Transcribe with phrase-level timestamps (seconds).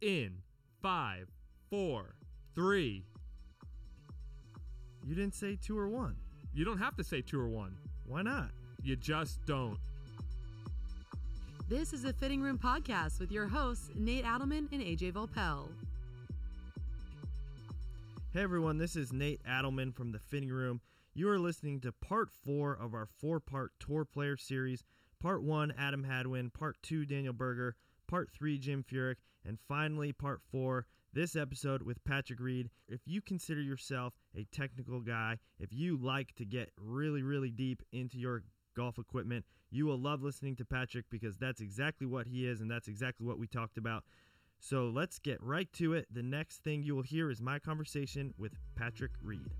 [0.00, 0.38] in
[0.82, 1.28] five,
[1.70, 2.16] four,
[2.54, 3.04] three.
[5.06, 6.16] You didn't say two or one.
[6.54, 7.76] You don't have to say two or one.
[8.06, 8.50] Why not?
[8.82, 9.78] You just don't.
[11.68, 15.68] This is a Fitting Room podcast with your hosts, Nate Adelman and AJ Voelpel.
[18.32, 20.80] Hey everyone, this is Nate Adelman from the Fitting Room.
[21.14, 24.84] You are listening to part four of our four part tour player series.
[25.20, 26.50] Part one, Adam Hadwin.
[26.50, 27.76] Part two, Daniel Berger.
[28.06, 29.16] Part three, Jim Furyk.
[29.44, 32.70] And finally, part four, this episode with Patrick Reed.
[32.88, 37.82] If you consider yourself a technical guy, if you like to get really, really deep
[37.92, 38.42] into your
[38.76, 42.70] golf equipment, you will love listening to Patrick because that's exactly what he is and
[42.70, 44.04] that's exactly what we talked about.
[44.58, 46.06] So let's get right to it.
[46.12, 49.50] The next thing you will hear is my conversation with Patrick Reed.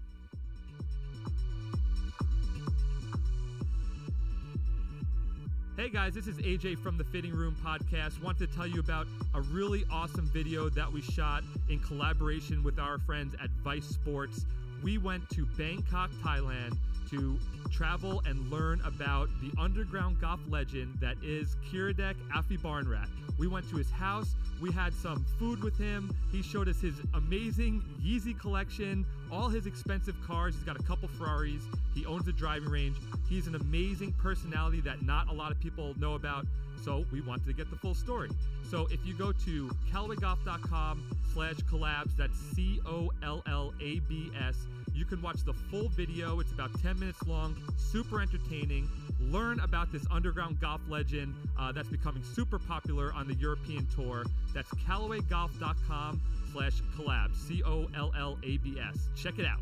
[5.77, 8.23] Hey guys, this is AJ from the Fitting Room Podcast.
[8.23, 12.79] Want to tell you about a really awesome video that we shot in collaboration with
[12.79, 14.47] our friends at Vice Sports.
[14.83, 16.79] We went to Bangkok, Thailand
[17.11, 17.39] to
[17.71, 23.09] travel and learn about the underground golf legend that is Kiradech Aphibarnrat.
[23.39, 26.11] We went to his house, we had some food with him.
[26.33, 30.55] He showed us his amazing Yeezy collection, all his expensive cars.
[30.55, 31.63] He's got a couple Ferraris.
[31.95, 32.97] He owns a driving range.
[33.29, 36.47] He's an amazing personality that not a lot of people know about.
[36.85, 38.31] So we wanted to get the full story.
[38.71, 43.07] So if you go to CallawayGolf.com slash collabs, that's C-O-L-L-A-B-S,
[44.95, 46.41] you can watch the full video.
[46.41, 48.89] It's about 10 minutes long, super entertaining.
[49.21, 54.25] Learn about this underground golf legend uh, that's becoming super popular on the European tour.
[54.55, 56.21] That's CallawayGolf.com
[56.57, 59.09] slash collabs, C-O-L-L-A-B-S.
[59.15, 59.61] Check it out.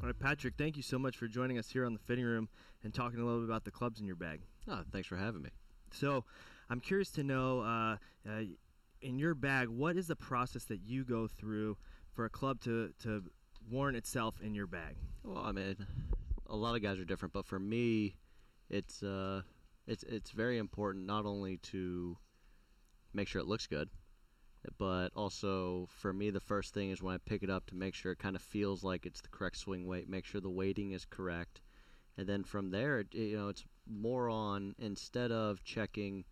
[0.00, 2.48] All right, Patrick, thank you so much for joining us here on the fitting room
[2.82, 4.40] and talking a little bit about the clubs in your bag.
[4.68, 5.50] Oh, thanks for having me.
[5.92, 6.24] So,
[6.70, 7.96] I'm curious to know uh,
[8.28, 8.42] uh,
[9.00, 11.76] in your bag, what is the process that you go through
[12.12, 13.22] for a club to, to
[13.70, 14.96] warrant itself in your bag?
[15.22, 15.76] Well, I mean,
[16.48, 18.16] a lot of guys are different, but for me,
[18.68, 19.42] it's uh,
[19.88, 22.16] it's it's very important not only to
[23.14, 23.88] make sure it looks good,
[24.76, 27.94] but also for me, the first thing is when I pick it up to make
[27.94, 30.92] sure it kind of feels like it's the correct swing weight, make sure the weighting
[30.92, 31.62] is correct,
[32.18, 36.24] and then from there, you know, it's more on instead of checking,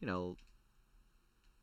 [0.00, 0.36] you know,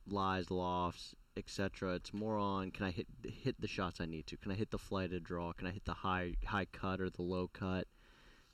[0.08, 1.96] lies, lofts, etc.
[1.96, 4.38] It's more on can I hit hit the shots I need to?
[4.38, 5.52] Can I hit the flighted draw?
[5.52, 7.88] Can I hit the high high cut or the low cut?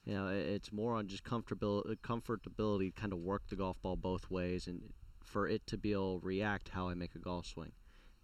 [0.06, 4.30] You know, it's more on just comfortability, comfortability, kind of work the golf ball both
[4.30, 4.94] ways, and
[5.24, 7.72] for it to be able to react how I make a golf swing.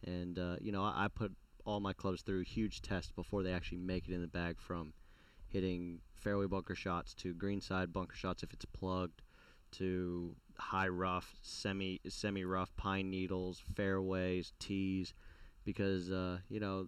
[0.05, 1.31] And uh, you know, I, I put
[1.65, 4.93] all my clubs through huge tests before they actually make it in the bag, from
[5.47, 9.23] hitting fairway bunker shots to greenside bunker shots if it's plugged,
[9.71, 15.15] to high rough, semi semi rough pine needles, fairways, tees,
[15.65, 16.87] because uh, you know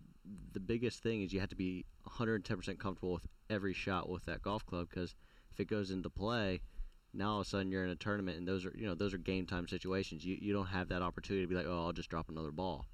[0.52, 4.42] the biggest thing is you have to be 110% comfortable with every shot with that
[4.42, 5.16] golf club because
[5.52, 6.62] if it goes into play,
[7.14, 9.14] now all of a sudden you're in a tournament and those are you know those
[9.14, 10.26] are game time situations.
[10.26, 12.88] You you don't have that opportunity to be like oh I'll just drop another ball,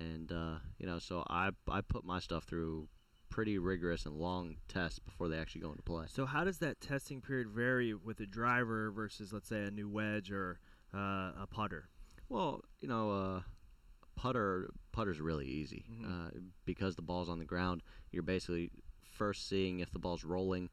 [0.00, 2.88] and uh, you know so I I put my stuff through
[3.28, 6.06] pretty rigorous and long tests before they actually go into play.
[6.08, 9.88] So, how does that testing period vary with a driver versus, let's say, a new
[9.88, 10.58] wedge or
[10.94, 11.88] uh, a putter?
[12.28, 13.40] Well, you know, uh,
[14.16, 16.04] putter putter's really easy Mhm.
[16.10, 16.30] uh,
[16.64, 17.84] because the ball's on the ground.
[18.10, 18.72] You're basically
[19.02, 20.70] first seeing if the ball's rolling,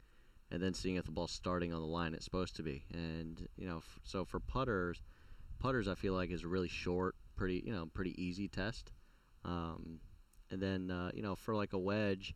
[0.50, 2.84] and then seeing if the ball's starting on the line it's supposed to be.
[2.92, 5.00] And you know, f- so for putters,
[5.60, 8.90] putters I feel like is a really short, pretty you know, pretty easy test.
[9.44, 10.00] Um,
[10.50, 12.34] and then uh, you know, for like a wedge,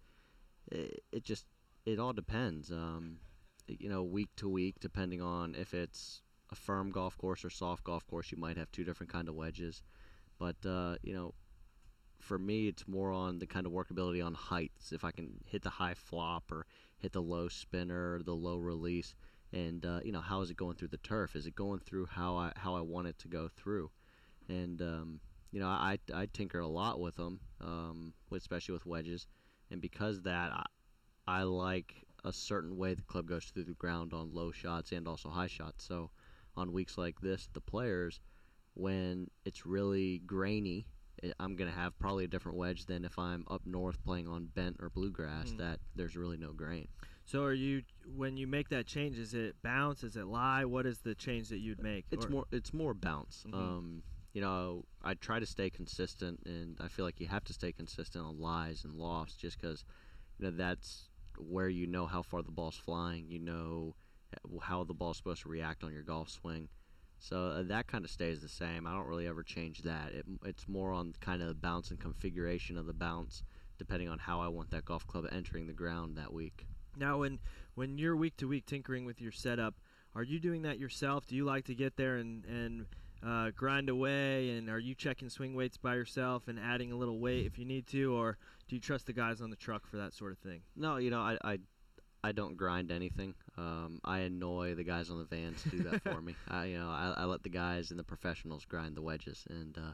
[0.70, 1.46] it, it just
[1.84, 2.70] it all depends.
[2.70, 3.18] Um,
[3.66, 7.82] you know, week to week, depending on if it's a firm golf course or soft
[7.82, 9.82] golf course, you might have two different kind of wedges.
[10.38, 11.34] But uh, you know,
[12.20, 14.92] for me, it's more on the kind of workability on heights.
[14.92, 16.66] If I can hit the high flop or
[16.98, 19.14] hit the low spinner, the low release,
[19.52, 21.34] and uh, you know, how is it going through the turf?
[21.34, 23.90] Is it going through how I how I want it to go through?
[24.48, 25.20] And um,
[25.50, 29.26] you know, I I tinker a lot with them, um, especially with wedges,
[29.70, 30.66] and because that, I,
[31.26, 31.94] I like
[32.24, 35.46] a certain way the club goes through the ground on low shots and also high
[35.46, 35.84] shots.
[35.84, 36.10] So
[36.56, 38.20] on weeks like this, the players,
[38.74, 40.86] when it's really grainy,
[41.38, 44.46] I'm going to have probably a different wedge than if I'm up north playing on
[44.46, 45.58] bent or bluegrass Mm.
[45.58, 46.88] that there's really no grain.
[47.24, 47.82] So, are you
[48.16, 49.18] when you make that change?
[49.18, 50.02] Is it bounce?
[50.02, 50.64] Is it lie?
[50.64, 52.06] What is the change that you'd make?
[52.10, 53.44] It's Or- more it's more bounce.
[53.48, 53.54] Mhm.
[53.54, 54.02] Um,
[54.32, 57.72] you know, I try to stay consistent, and I feel like you have to stay
[57.72, 59.84] consistent on lies and lofts, just because
[60.38, 61.08] you know that's
[61.38, 63.30] where you know how far the ball's flying.
[63.30, 63.96] You know
[64.32, 66.68] uh, how the ball's supposed to react on your golf swing.
[67.20, 68.86] So uh, that kind of stays the same.
[68.86, 70.12] I don't really ever change that.
[70.12, 73.44] It, it's more on kind of the bounce and configuration of the bounce,
[73.78, 76.66] depending on how I want that golf club entering the ground that week.
[76.96, 77.38] Now, when
[77.74, 79.74] when you're week to week tinkering with your setup,
[80.14, 81.26] are you doing that yourself?
[81.26, 82.86] Do you like to get there and and
[83.24, 84.50] uh, grind away?
[84.50, 87.66] And are you checking swing weights by yourself and adding a little weight if you
[87.66, 90.38] need to, or do you trust the guys on the truck for that sort of
[90.38, 90.62] thing?
[90.74, 91.58] No, you know, I I,
[92.22, 93.34] I don't grind anything.
[93.56, 96.36] Um, I annoy the guys on the vans to do that for me.
[96.48, 99.76] I you know I, I let the guys and the professionals grind the wedges, and
[99.78, 99.92] uh,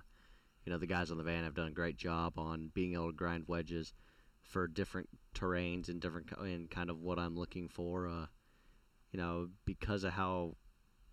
[0.64, 3.11] you know the guys on the van have done a great job on being able
[3.11, 3.93] to grind wedges
[4.43, 8.08] for different terrains and different and kind of what I'm looking for.
[8.08, 8.26] Uh,
[9.12, 10.56] you know, because of how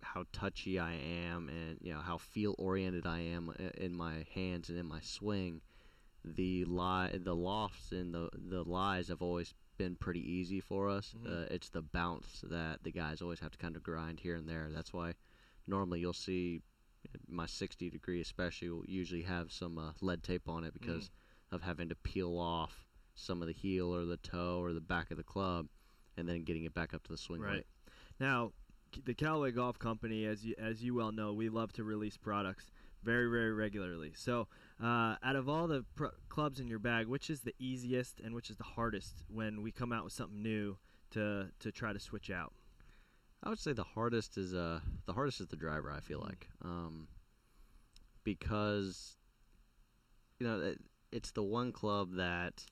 [0.02, 4.68] how touchy I am and you know how feel oriented I am in my hands
[4.68, 5.60] and in my swing,
[6.24, 11.14] the lie the lofts and the the lies have always been pretty easy for us.
[11.18, 11.26] Mhm.
[11.26, 14.48] Uh, it's the bounce that the guys always have to kind of grind here and
[14.48, 14.70] there.
[14.70, 15.14] That's why
[15.66, 16.62] normally you'll see
[17.28, 21.10] my 60 degree especially will usually have some uh, lead tape on it because
[21.50, 25.10] of having to peel off some of the heel or the toe or the back
[25.10, 25.68] of the club
[26.16, 27.56] and then getting it back up to the swing Right.
[27.56, 27.66] weight.
[28.18, 28.52] Now,
[29.04, 32.70] the Callaway Golf Company, as you as you well know, we love to release products
[33.04, 34.12] very very regularly.
[34.14, 34.48] So,
[34.82, 35.84] uh, out of all the
[36.28, 39.70] clubs in your bag, which is the easiest and which is the hardest when we
[39.70, 40.76] come out with something new
[41.10, 42.52] to to try to switch out?
[43.42, 45.90] I would say the hardest is uh the hardest is the driver.
[45.90, 47.08] I feel like um,
[48.24, 49.16] because
[50.38, 50.80] you know it,
[51.12, 52.64] it's the one club that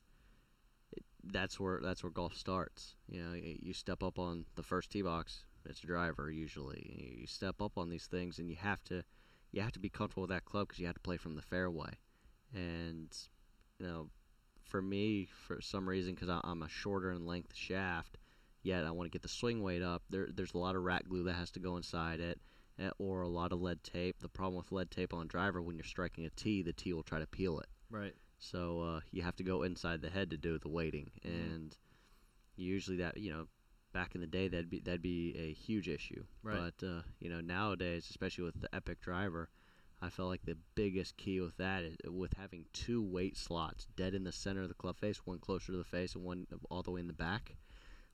[1.24, 2.96] that's where that's where golf starts.
[3.08, 5.44] You know, you step up on the first tee box.
[5.64, 7.20] It's a driver usually.
[7.20, 9.04] You step up on these things, and you have to
[9.52, 11.42] you have to be comfortable with that club because you have to play from the
[11.42, 11.90] fairway.
[12.54, 13.16] And
[13.78, 14.10] you know,
[14.64, 18.18] for me, for some reason, because I'm a shorter in length shaft,
[18.62, 20.02] yet I want to get the swing weight up.
[20.10, 22.40] There, there's a lot of rat glue that has to go inside it,
[22.78, 24.18] eh, or a lot of lead tape.
[24.20, 26.92] The problem with lead tape on a driver, when you're striking a tee, the tee
[26.92, 27.66] will try to peel it.
[27.90, 28.14] Right.
[28.38, 31.54] So uh, you have to go inside the head to do the weighting, Mhm.
[31.54, 31.76] and
[32.56, 33.46] usually that you know,
[33.92, 36.24] back in the day that'd be that'd be a huge issue.
[36.42, 36.72] Right.
[36.78, 39.48] But uh, you know nowadays, especially with the Epic driver,
[40.00, 44.14] I felt like the biggest key with that is with having two weight slots dead
[44.14, 46.82] in the center of the club face, one closer to the face and one all
[46.82, 47.54] the way in the back.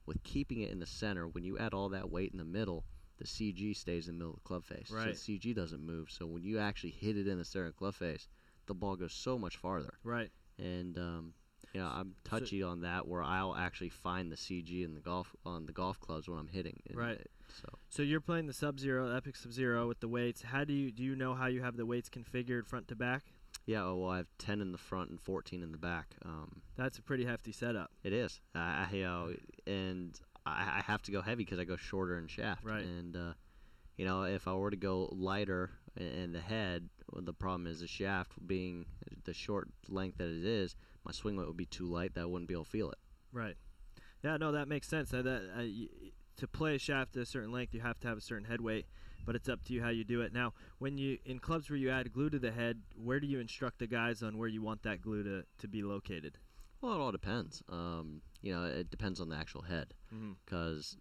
[0.05, 2.83] With keeping it in the center, when you add all that weight in the middle,
[3.17, 4.89] the CG stays in the middle of the club face.
[4.91, 5.15] Right.
[5.15, 6.09] So the CG doesn't move.
[6.09, 8.27] So when you actually hit it in the center of the club face,
[8.65, 9.95] the ball goes so much farther.
[10.03, 10.29] Right.
[10.57, 11.33] And um,
[11.73, 15.01] you know, I'm So- touchy on that where I'll actually find the CG in the
[15.01, 16.81] golf on the golf clubs when I'm hitting.
[16.93, 17.19] Right.
[17.19, 20.43] it- So So you're playing the Sub Zero, Epic Sub Zero with the weights.
[20.43, 23.23] How do you do you know how you have the weights configured front to back?
[23.65, 26.15] yeah, oh, well, I have 10 in the front and 14 in the back.
[26.25, 27.91] Um, That's a pretty hefty setup.
[28.03, 28.39] It is.
[28.55, 29.35] I, I you know,
[29.67, 32.63] and I, I have to go heavy because I go shorter in shaft.
[32.63, 32.83] Right.
[32.83, 33.33] And uh,
[33.97, 37.67] you know, if I were to go lighter in, in the head, well, the problem
[37.67, 38.85] is the shaft being
[39.25, 40.75] the short length that it is,
[41.05, 42.97] my swing weight would be too light that I wouldn't be able to feel it.
[43.31, 43.55] Right.
[44.23, 45.13] Yeah, no, that makes sense.
[45.13, 45.87] Uh, that uh, y-
[46.37, 48.61] to play a shaft at a certain length, you have to have a certain head
[48.61, 48.85] weight,
[49.25, 50.33] but it's up to you how you do it.
[50.33, 53.39] Now, when you in clubs where you add glue to the head, where do you
[53.39, 56.37] instruct the guys on where you want that glue to, to be located?
[56.81, 57.61] Well, it all depends.
[57.69, 60.31] Um, you know, it depends on the actual head Mm-hmm.
[60.45, 60.97] because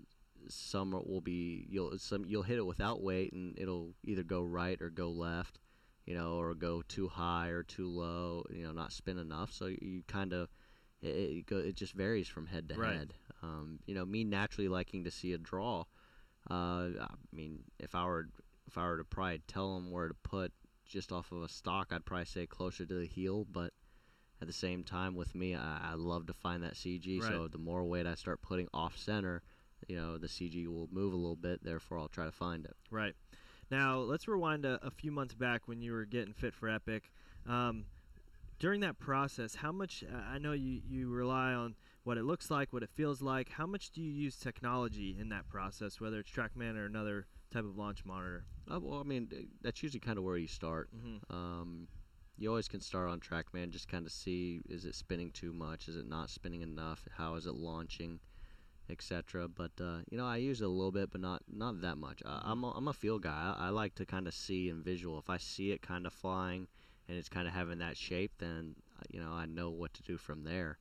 [0.49, 4.80] some will be you'll some you'll hit it without weight and it'll either go right
[4.80, 5.59] or go left,
[6.09, 9.53] you know, or go too high or too low, you know, not spin enough.
[9.53, 10.49] So you kind of
[11.03, 12.97] it it, go, it just varies from head to Right.
[12.97, 13.15] head.
[13.43, 15.85] Um, you know, me naturally liking to see a draw.
[16.50, 18.31] Uh, I mean, if I were
[18.67, 20.53] if I were to probably tell them where to put
[20.87, 23.75] just off of a stock, I'd probably say closer to the heel, but
[24.41, 27.59] at the same time with me I, I love to find that CG so the
[27.59, 29.43] more weight I start putting off center
[29.88, 32.77] you know the CG will move a little bit therefore I'll try to find it
[32.91, 33.15] Right.
[33.71, 37.11] Now, let's rewind a, a few months back when you were getting fit for Epic.
[37.47, 37.85] Um,
[38.59, 42.51] during that process, how much, uh, I know you, you rely on what it looks
[42.51, 43.51] like, what it feels like.
[43.51, 47.65] How much do you use technology in that process, whether it's TrackMan or another type
[47.65, 48.45] of launch monitor?
[48.71, 49.29] uh, well I mean
[49.63, 51.35] that's usually kind of where you start Mm-hmm.
[51.35, 51.89] um,
[52.37, 55.89] you always can start on TrackMan just kind of see is it spinning too much
[55.89, 58.21] is it not spinning enough how is it launching
[58.90, 61.97] etc but uh, you know I use it a little bit but not not that
[61.97, 62.23] much.
[62.25, 63.54] Uh, I'm, a, I'm a feel guy.
[63.59, 65.18] I, I like to kind of see and visual.
[65.18, 66.66] If I see it kind of flying
[67.09, 70.02] and it's kind of having that shape then uh, you know I know what to
[70.02, 70.78] do from there.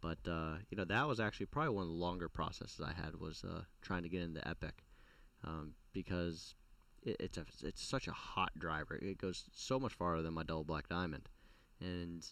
[0.00, 3.20] But uh, you know that was actually probably one of the longer processes I had
[3.20, 4.84] was uh, trying to get into Epic
[5.44, 6.54] um, because
[7.02, 8.96] it, it's a it's such a hot driver.
[8.96, 11.28] It goes so much farther than my double black diamond,
[11.80, 12.26] and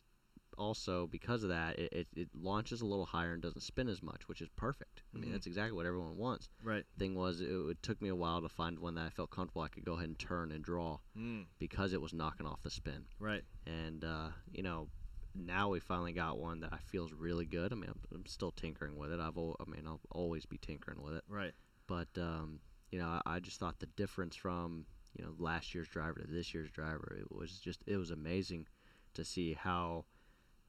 [0.61, 4.03] also because of that, it, it, it launches a little higher and doesn't spin as
[4.03, 5.03] much, which is perfect.
[5.15, 5.33] I mean, Mhm.
[5.33, 6.49] that's exactly what everyone wants.
[6.63, 6.85] Right.
[6.99, 9.63] Thing was, it, it took me a while to find one that I felt comfortable.
[9.63, 11.47] I could go ahead and turn and draw Mm.
[11.59, 13.07] because it was knocking off the spin.
[13.19, 13.43] Right.
[13.67, 14.89] And uh, you know,
[15.35, 17.73] now we finally got one that I feels really good.
[17.73, 19.21] I mean, I'm, I'm still tinkering with it.
[19.21, 21.25] I've, al- I mean, I'll always be tinkering with it.
[21.29, 21.53] Right.
[21.87, 24.85] But um, you know, I, I just thought the difference from
[25.17, 28.67] you know last year's driver to this year's driver, it was just it was amazing
[29.15, 30.05] to see how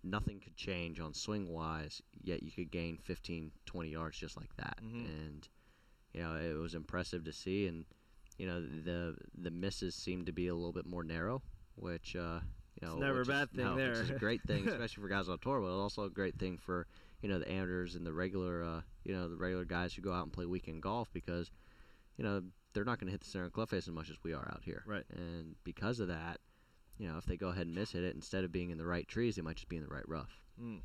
[0.04, 4.56] nothing could change on swing wise, yet you could gain 15, 20 yards just like
[4.58, 4.78] that.
[4.84, 5.06] Mhm.
[5.06, 5.50] And
[6.14, 7.68] you know, it was impressive to see.
[7.68, 7.86] And
[8.38, 11.42] you know, the the misses seemed to be a little bit more narrow,
[11.76, 12.40] which uh,
[12.82, 13.90] you know, It's never a which is- bad thing no, there.
[13.92, 16.58] Which is a great thing, especially for guys on tour, but also a great thing
[16.58, 16.88] for
[17.22, 20.12] you know the amateurs and the regular uh, you know the regular guys who go
[20.12, 21.52] out and play weekend golf because
[22.18, 22.42] you know
[22.74, 24.34] they're not going to hit the center of the club face as much as we
[24.34, 24.84] are out here.
[24.88, 25.04] Right.
[25.14, 26.40] And because of that,
[26.98, 28.86] you know, if they go ahead and miss hit it, instead of being in the
[28.86, 30.42] right trees, they might just be in the right rough.
[30.62, 30.82] Mm.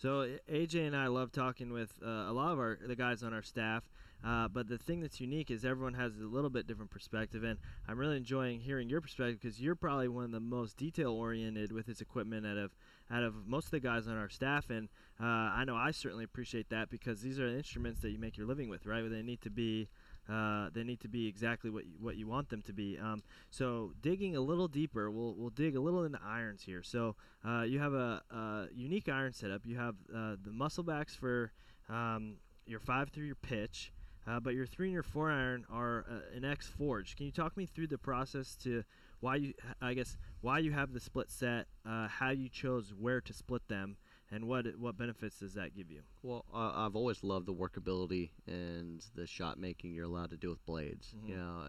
[0.00, 3.34] So AJ and I love talking with uh, a lot of our the guys on
[3.34, 3.84] our staff,
[4.24, 7.58] uh, but the thing that's unique is everyone has a little bit different perspective, and
[7.86, 11.70] I'm really enjoying hearing your perspective because you're probably one of the most detail oriented
[11.70, 12.70] with this equipment out of
[13.10, 14.88] out of most of the guys on our staff, and
[15.20, 18.46] uh, I know I certainly appreciate that because these are instruments that you make your
[18.46, 19.02] living with, right?
[19.06, 19.88] They need to be
[20.28, 22.98] uh, they need to be exactly what you, what you want them to be.
[22.98, 26.82] Um, so digging a little deeper, we'll we'll dig a little into irons here.
[26.82, 29.62] So uh, you have a, a unique iron setup.
[29.64, 31.52] You have uh, the muscle backs for
[31.88, 32.34] um,
[32.66, 33.92] your five through your pitch,
[34.26, 37.16] uh, but your three and your four iron are uh, an X forged.
[37.16, 38.84] Can you talk me through the process to
[39.20, 43.32] why you, I guess, why you have the split set, how you chose where to
[43.34, 43.96] split them,
[44.30, 46.02] and what what benefits does that give you?
[46.22, 50.50] Well, uh, I've always loved the workability and the shot making you're allowed to do
[50.50, 51.14] with blades.
[51.14, 51.28] Mhm.
[51.28, 51.68] You know,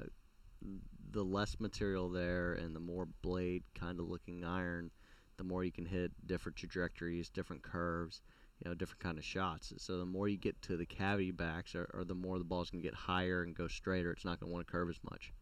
[1.11, 4.91] the less material there and the more blade kind of looking iron,
[5.37, 8.21] the more you can hit different trajectories, different curves,
[8.63, 9.73] you know, different kind of shots.
[9.77, 12.69] So the more you get to the cavity backs, or, or the more the ball's
[12.69, 14.11] gonna get higher and go straighter.
[14.11, 15.33] It's not gonna want to curve as much.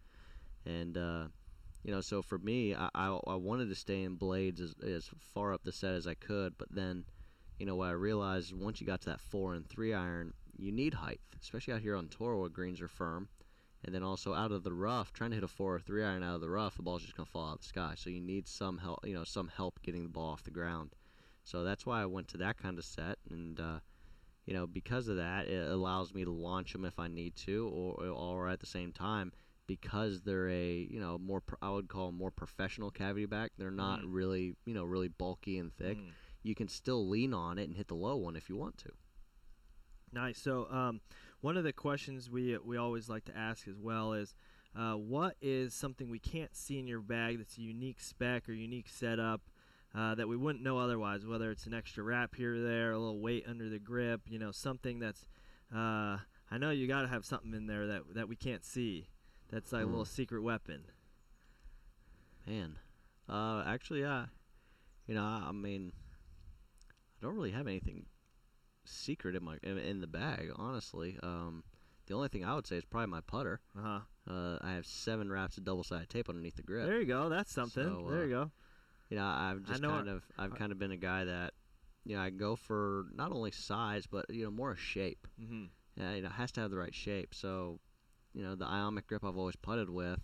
[0.66, 1.28] And uh,
[1.84, 5.10] you know, so for me, I, I, I wanted to stay in blades as, as
[5.34, 7.06] far up the set as I could, but then,
[7.58, 10.72] you know, what I realized once you got to that four and three iron, you
[10.72, 13.30] need height, especially out here on tour where greens are firm.
[13.86, 16.22] And then also out of the rough, trying to hit a four or three iron
[16.22, 17.94] out of the rough, the ball's just gonna fall out of the sky.
[17.96, 20.96] So you need some help, you know, some help getting the ball off the ground.
[21.46, 23.80] So that's why I went to that kind of set, and uh,
[24.46, 27.68] you know, because of that, it allows me to launch them if I need to,
[27.70, 29.32] or or at the same time,
[29.70, 33.52] because they're a you know more I would call more professional cavity back.
[33.58, 34.08] They're not Mm.
[34.10, 35.98] really you know really bulky and thick.
[35.98, 36.10] Mm.
[36.44, 38.90] You can still lean on it and hit the low one if you want to.
[40.12, 40.40] Nice.
[40.42, 41.02] So, um,
[41.42, 44.34] one of the questions we we always like to ask as well is,
[44.76, 48.54] uh, what is something we can't see in your bag that's a unique spec or
[48.54, 49.42] unique setup
[49.94, 51.26] uh, that we wouldn't know otherwise?
[51.28, 54.40] Whether it's an extra wrap here or there, a little weight under the grip, you
[54.40, 55.26] know, something that's.
[55.74, 56.18] Uh,
[56.52, 59.08] I know you got to have something in there that that we can't see.
[59.52, 60.84] That's like a little secret weapon.
[62.48, 62.78] Man,
[63.28, 64.26] uh, actually, uh,
[65.08, 65.92] you know, I, I mean,
[67.22, 68.06] I don't really have anything
[68.86, 71.18] secret in my in, in the bag, honestly.
[71.22, 71.64] Um,
[72.08, 73.60] the only thing I would say is probably my putter.
[73.78, 74.00] Uh huh.
[74.34, 76.86] Uh, I have seven wraps of double-sided tape underneath the grip.
[76.86, 77.30] There you go.
[77.30, 77.84] That's something.
[77.84, 78.52] So, there uh, you go.
[79.10, 81.26] You know, I've just know kind I- of I've I- kind of been a guy
[81.26, 81.54] that,
[82.06, 85.28] you know, I go for not only size but you know more shape.
[85.42, 85.66] Mm-hmm.
[85.96, 87.34] Yeah, you know, it has to have the right shape.
[87.34, 87.80] So,
[88.34, 90.20] you know, the Iomic grip I've always putted with,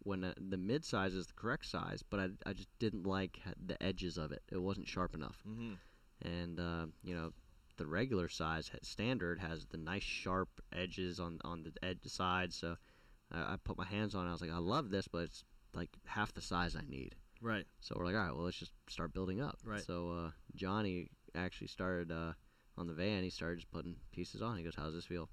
[0.00, 3.40] when uh, the mid size is the correct size, but I, I just didn't like
[3.66, 4.42] the edges of it.
[4.52, 5.42] It wasn't sharp enough.
[5.48, 5.72] Mm-hmm.
[6.28, 7.32] And uh, you know,
[7.76, 12.52] the regular size standard has the nice sharp edges on on the edge side.
[12.52, 12.76] So,
[13.32, 14.26] I, I put my hands on.
[14.26, 14.28] it.
[14.28, 17.14] I was like, I love this, but it's like half the size I need.
[17.40, 17.64] Right.
[17.80, 19.58] So we're like, all right, well, let's just start building up.
[19.64, 19.82] Right.
[19.84, 22.32] So uh, Johnny actually started uh,
[22.78, 23.22] on the van.
[23.22, 24.56] He started just putting pieces on.
[24.56, 25.28] He goes, "How's this feel?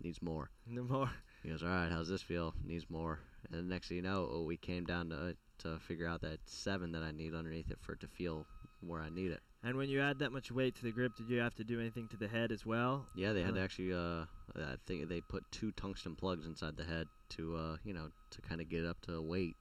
[0.00, 1.10] Needs more." No more.
[1.42, 2.54] He goes, "All right, how's this feel?
[2.64, 3.20] Needs more."
[3.50, 6.38] And the next thing you know, oh, we came down to to figure out that
[6.46, 8.46] seven that I need underneath it for it to feel
[8.80, 9.40] where I need it.
[9.64, 11.78] And when you add that much weight to the grip, did you have to do
[11.78, 13.06] anything to the head as well?
[13.14, 13.92] Yeah, they had to actually.
[13.92, 14.24] Uh,
[14.56, 18.42] I think they put two tungsten plugs inside the head to, uh, you know, to
[18.42, 19.56] kind of get it up to weight.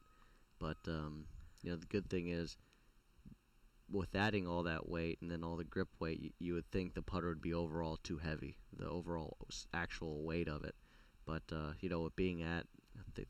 [0.60, 1.26] But um,
[1.64, 2.58] you know, the good thing is,
[3.92, 6.94] with adding all that weight and then all the grip weight, you, you would think
[6.94, 9.38] the putter would be overall too heavy, the overall
[9.74, 10.76] actual weight of it.
[11.26, 12.66] But uh, you know, with being at
[13.16, 13.26] the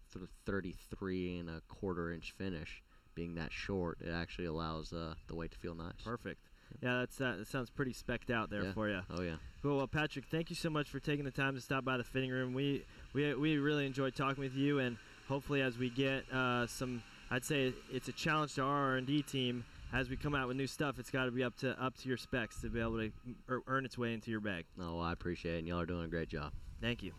[0.46, 2.82] 33 and a quarter inch finish,
[3.16, 5.94] being that short, it actually allows uh, the weight to feel nice.
[6.04, 6.40] Perfect.
[6.82, 8.74] Yeah, that's uh, that sounds pretty specked out there Yeah.
[8.74, 9.02] for you.
[9.10, 9.36] Oh yeah.
[9.62, 9.78] Cool.
[9.78, 12.32] Well, Patrick, thank you so much for taking the time to stop by the fitting
[12.32, 12.54] room.
[12.54, 17.04] We we we really enjoyed talking with you, and hopefully, as we get uh, some,
[17.30, 20.48] I'd say it's a challenge to our R and D team as we come out
[20.48, 22.80] with new stuff, it's got to be up to up to your specs to be
[22.80, 23.12] able to
[23.68, 24.66] earn its way into your bag.
[24.78, 26.54] No, I appreciate it, and y'all are doing a great job.
[26.82, 27.12] Thank you.